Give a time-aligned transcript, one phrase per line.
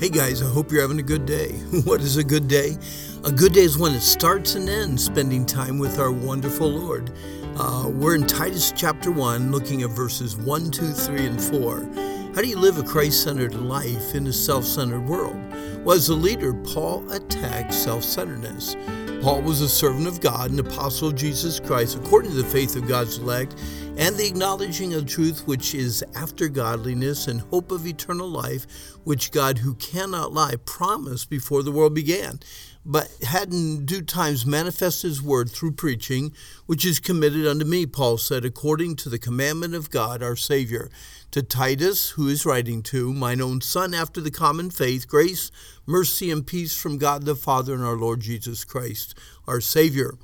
[0.00, 1.52] Hey guys, I hope you're having a good day.
[1.84, 2.76] What is a good day?
[3.22, 7.12] A good day is when it starts and ends spending time with our wonderful Lord.
[7.56, 12.03] Uh, we're in Titus chapter 1, looking at verses 1, 2, 3, and 4.
[12.34, 15.36] How do you live a Christ centered life in a self centered world?
[15.84, 18.74] Well, as a leader, Paul attacked self centeredness.
[19.22, 22.74] Paul was a servant of God, an apostle of Jesus Christ, according to the faith
[22.74, 23.54] of God's elect,
[23.96, 28.66] and the acknowledging of truth which is after godliness and hope of eternal life,
[29.04, 32.40] which God, who cannot lie, promised before the world began,
[32.86, 36.32] but had in due times manifested his word through preaching,
[36.66, 40.90] which is committed unto me, Paul said, according to the commandment of God our Savior.
[41.30, 45.50] To Titus, who is writing to, mine own son after the common faith, grace,
[45.86, 49.14] mercy, and peace from God the Father and our Lord Jesus Christ,
[49.48, 50.14] our Savior.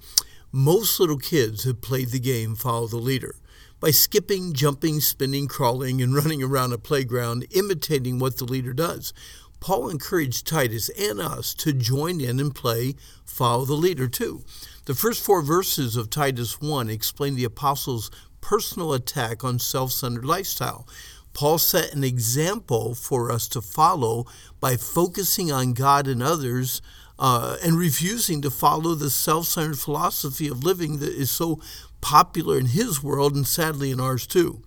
[0.53, 3.37] Most little kids have played the game Follow the Leader
[3.81, 9.15] by skipping, jumping, spinning, crawling, and running around a playground, imitating what the leader does.
[9.61, 14.43] Paul encouraged Titus and us to join in and play Follow the Leader too.
[14.87, 20.25] The first four verses of Titus 1 explain the apostles' personal attack on self centered
[20.25, 20.89] lifestyle.
[21.33, 24.27] Paul set an example for us to follow
[24.61, 26.83] by focusing on God and others
[27.19, 31.61] uh, and refusing to follow the self centered philosophy of living that is so
[32.01, 34.63] popular in his world and sadly in ours too.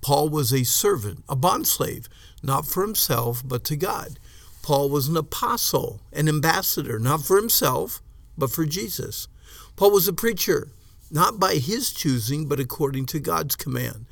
[0.00, 2.06] Paul was a servant, a bondslave,
[2.42, 4.18] not for himself, but to God.
[4.66, 8.02] Paul was an apostle, an ambassador, not for himself,
[8.36, 9.28] but for Jesus.
[9.76, 10.72] Paul was a preacher,
[11.08, 14.06] not by his choosing, but according to God's command.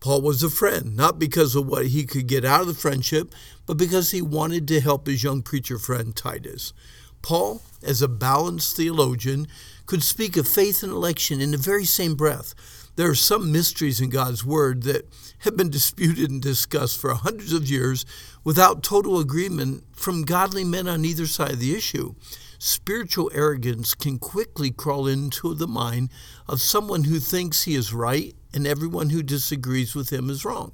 [0.00, 3.34] Paul was a friend, not because of what he could get out of the friendship,
[3.66, 6.72] but because he wanted to help his young preacher friend Titus.
[7.20, 9.46] Paul, as a balanced theologian,
[9.84, 12.54] could speak of faith and election in the very same breath.
[12.98, 15.06] There are some mysteries in God's Word that
[15.42, 18.04] have been disputed and discussed for hundreds of years
[18.42, 22.16] without total agreement from godly men on either side of the issue.
[22.58, 26.10] Spiritual arrogance can quickly crawl into the mind
[26.48, 30.72] of someone who thinks he is right and everyone who disagrees with him is wrong.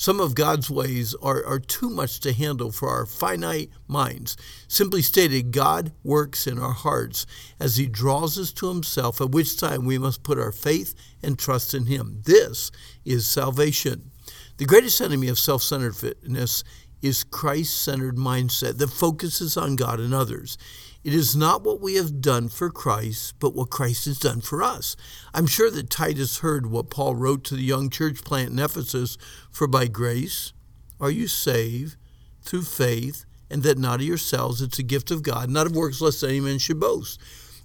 [0.00, 4.34] Some of God's ways are, are too much to handle for our finite minds.
[4.66, 7.26] Simply stated, God works in our hearts
[7.60, 11.38] as He draws us to Himself, at which time we must put our faith and
[11.38, 12.22] trust in Him.
[12.24, 12.70] This
[13.04, 14.10] is salvation.
[14.56, 16.64] The greatest enemy of self centeredness
[17.02, 20.56] is Christ centered mindset that focuses on God and others.
[21.02, 24.62] It is not what we have done for Christ, but what Christ has done for
[24.62, 24.96] us.
[25.32, 29.16] I'm sure that Titus heard what Paul wrote to the young church plant in Ephesus
[29.50, 30.52] For by grace
[31.00, 31.96] are you saved
[32.42, 36.02] through faith, and that not of yourselves, it's a gift of God, not of works,
[36.02, 37.18] lest any man should boast.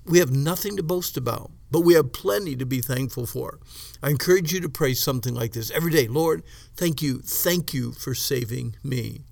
[0.06, 3.60] We have nothing to boast about, but we have plenty to be thankful for.
[4.02, 6.44] I encourage you to pray something like this every day Lord,
[6.76, 9.24] thank you, thank you for saving me.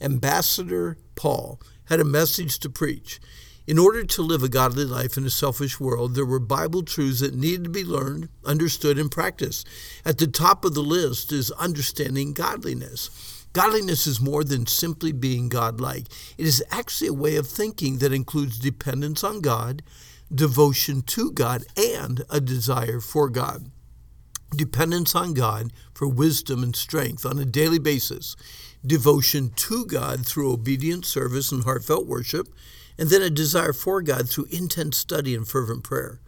[0.00, 1.60] Ambassador Paul
[1.92, 3.20] had a message to preach.
[3.66, 7.20] In order to live a godly life in a selfish world, there were Bible truths
[7.20, 9.68] that needed to be learned, understood, and practiced.
[10.02, 13.44] At the top of the list is understanding godliness.
[13.52, 16.06] Godliness is more than simply being godlike.
[16.38, 19.82] It is actually a way of thinking that includes dependence on God,
[20.34, 23.70] devotion to God, and a desire for God.
[24.56, 28.34] Dependence on God for wisdom and strength on a daily basis,
[28.84, 32.48] devotion to God through obedient service and heartfelt worship,
[32.98, 36.20] and then a desire for God through intense study and fervent prayer.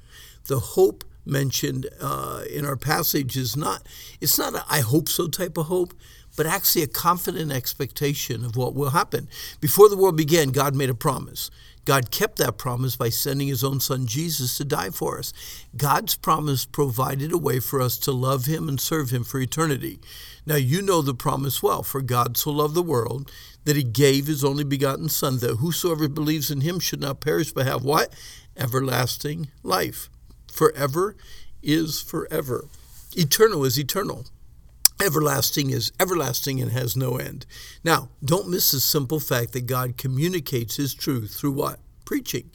[0.46, 3.86] The hope mentioned uh, in our passage is not
[4.20, 5.94] it's not a I hope so type of hope,
[6.36, 9.28] but actually a confident expectation of what will happen.
[9.60, 11.50] Before the world began, God made a promise.
[11.84, 15.32] God kept that promise by sending his own son Jesus to die for us.
[15.76, 20.00] God's promise provided a way for us to love him and serve him for eternity.
[20.46, 23.30] Now you know the promise well, for God so loved the world
[23.64, 27.52] that he gave his only begotten son that whosoever believes in him should not perish
[27.52, 28.14] but have what?
[28.56, 30.08] Everlasting life.
[30.50, 31.16] Forever
[31.62, 32.66] is forever.
[33.16, 34.24] Eternal is eternal.
[35.02, 37.46] Everlasting is everlasting and has no end.
[37.82, 41.80] Now, don't miss the simple fact that God communicates His truth through what?
[42.04, 42.50] Preaching.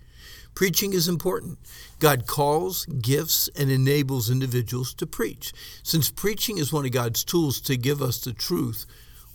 [0.55, 1.59] Preaching is important.
[1.99, 5.53] God calls, gifts, and enables individuals to preach.
[5.83, 8.85] Since preaching is one of God's tools to give us the truth,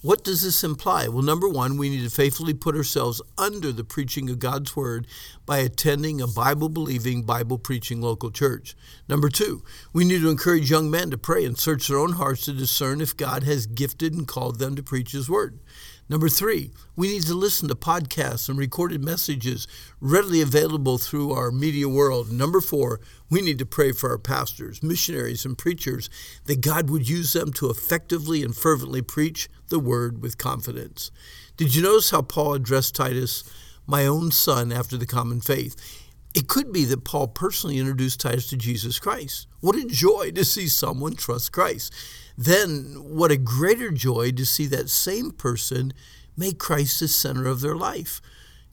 [0.05, 1.09] what does this imply?
[1.09, 5.07] Well, number one, we need to faithfully put ourselves under the preaching of God's Word
[5.47, 8.77] by attending a Bible believing, Bible preaching local church.
[9.09, 9.65] Number two,
[9.95, 13.01] we need to encourage young men to pray and search their own hearts to discern
[13.01, 15.59] if God has gifted and called them to preach His Word.
[16.07, 19.67] Number three, we need to listen to podcasts and recorded messages
[20.01, 22.31] readily available through our media world.
[22.31, 26.11] Number four, we need to pray for our pastors, missionaries, and preachers
[26.45, 31.11] that God would use them to effectively and fervently preach the word with confidence.
[31.57, 33.43] Did you notice how Paul addressed Titus,
[33.87, 36.04] my own son after the common faith?
[36.35, 39.47] It could be that Paul personally introduced Titus to Jesus Christ.
[39.61, 41.95] What a joy to see someone trust Christ.
[42.37, 45.93] Then, what a greater joy to see that same person
[46.37, 48.21] make Christ the center of their life.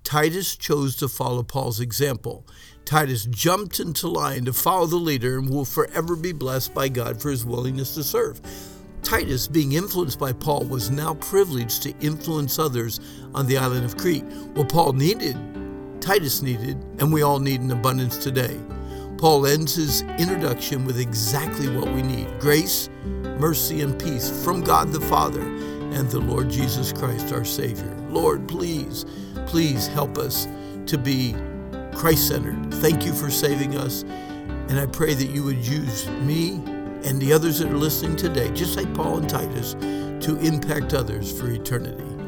[0.03, 2.47] Titus chose to follow Paul's example.
[2.85, 7.21] Titus jumped into line to follow the leader and will forever be blessed by God
[7.21, 8.41] for his willingness to serve.
[9.03, 12.99] Titus, being influenced by Paul, was now privileged to influence others
[13.35, 14.25] on the island of Crete.
[14.55, 15.37] What Paul needed,
[16.01, 18.59] Titus needed, and we all need in abundance today.
[19.17, 22.89] Paul ends his introduction with exactly what we need grace,
[23.39, 27.95] mercy, and peace from God the Father and the Lord Jesus Christ, our Savior.
[28.09, 29.05] Lord, please,
[29.45, 30.47] please help us
[30.87, 31.35] to be
[31.93, 32.73] Christ centered.
[32.75, 34.01] Thank you for saving us.
[34.01, 36.55] And I pray that you would use me
[37.03, 39.73] and the others that are listening today, just like Paul and Titus,
[40.25, 42.20] to impact others for eternity.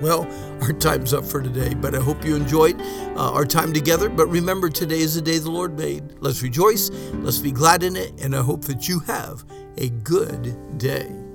[0.00, 0.28] Well,
[0.62, 4.08] our time's up for today, but I hope you enjoyed uh, our time together.
[4.08, 6.16] But remember, today is the day the Lord made.
[6.20, 9.44] Let's rejoice, let's be glad in it, and I hope that you have
[9.78, 11.25] a good day.